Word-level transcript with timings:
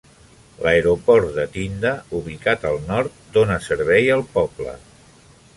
L'aeroport 0.61 1.29
de 1.35 1.45
Tynda, 1.57 1.91
ubicat 2.21 2.67
al 2.71 2.81
nord, 2.89 3.23
dona 3.39 3.61
servei 3.69 4.11
al 4.19 4.29
poble. 4.39 4.79